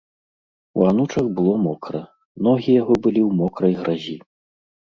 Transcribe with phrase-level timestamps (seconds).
[0.79, 2.01] У анучах было мокра,
[2.47, 4.17] ногі яго былі ў мокрай гразі.